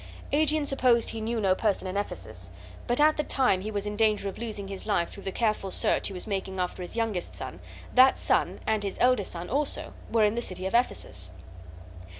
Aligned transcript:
Aegeon 0.33 0.65
supposed 0.65 1.11
he 1.11 1.21
knew 1.21 1.39
no 1.39 1.53
person 1.53 1.85
in 1.87 1.95
Ephesus; 1.95 2.49
but 2.87 2.99
at 2.99 3.17
the 3.17 3.23
time 3.23 3.61
he 3.61 3.69
was 3.69 3.85
in 3.85 3.95
danger 3.95 4.27
of 4.29 4.39
losing 4.39 4.67
his 4.67 4.87
life 4.87 5.11
through 5.11 5.21
the 5.21 5.31
careful 5.31 5.69
search 5.69 6.07
he 6.07 6.13
was 6.13 6.25
making 6.25 6.59
after 6.59 6.81
his 6.81 6.95
youngest 6.97 7.35
son 7.35 7.59
that 7.93 8.17
son, 8.17 8.59
and 8.65 8.81
his 8.81 8.97
eldest 8.99 9.29
son 9.29 9.47
also, 9.47 9.93
were 10.11 10.23
in 10.25 10.33
the 10.33 10.41
city 10.41 10.65
of 10.65 10.73
Ephesus. 10.73 11.29